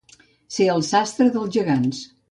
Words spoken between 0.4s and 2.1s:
Ser el sastre dels gegants.